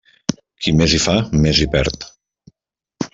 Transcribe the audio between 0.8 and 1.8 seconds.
hi fa més hi